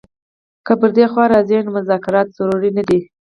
[0.65, 2.99] که پر دې خوا راځي نو مذاکرات ضرور نه دي.